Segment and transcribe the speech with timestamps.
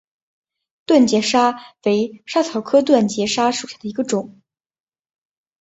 [0.87, 4.41] 断节莎为莎草科断节莎属下的一个种。